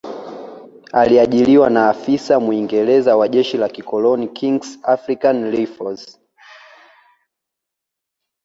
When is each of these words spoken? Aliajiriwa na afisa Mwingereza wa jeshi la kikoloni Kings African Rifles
Aliajiriwa 0.93 1.69
na 1.69 1.89
afisa 1.89 2.39
Mwingereza 2.39 3.17
wa 3.17 3.27
jeshi 3.27 3.57
la 3.57 3.69
kikoloni 3.69 4.27
Kings 4.27 4.79
African 4.83 5.51
Rifles 5.51 6.19